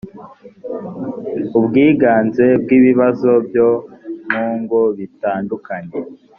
ubwiganze 1.57 2.45
bw 2.61 2.69
ibibazo 2.77 3.31
byo 3.47 3.69
mu 4.33 4.49
ngo 4.59 4.79
bitandukanye 4.97 5.95